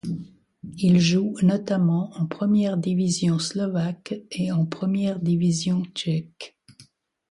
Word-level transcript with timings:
Il 0.79 0.99
joue 0.99 1.35
notamment 1.43 2.09
en 2.15 2.25
première 2.25 2.75
division 2.75 3.37
slovaque 3.37 4.15
et 4.31 4.51
en 4.51 4.65
première 4.65 5.19
division 5.19 5.83
tchèque. 5.93 6.57